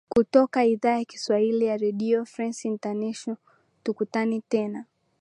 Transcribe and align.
kutoka 0.09 0.63
idhaa 0.65 0.97
ya 0.99 1.05
kiswahili 1.05 1.65
ya 1.65 1.77
redio 1.77 2.25
france 2.25 2.67
international 2.67 3.37
tukutane 3.83 4.41
tena 4.49 4.85